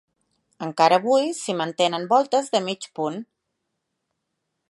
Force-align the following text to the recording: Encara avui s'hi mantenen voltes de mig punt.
Encara 0.67 0.97
avui 1.01 1.29
s'hi 1.41 1.55
mantenen 1.59 2.09
voltes 2.15 2.49
de 2.57 2.63
mig 2.71 2.89
punt. 3.01 3.23